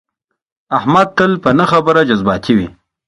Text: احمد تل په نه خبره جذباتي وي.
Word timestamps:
احمد 0.77 1.07
تل 1.17 1.31
په 1.43 1.49
نه 1.59 1.65
خبره 1.71 2.01
جذباتي 2.09 2.53
وي. 2.57 2.67